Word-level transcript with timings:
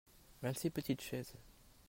vingt 0.41 0.57
six 0.57 0.71
petites 0.71 1.01
chaises. 1.03 1.35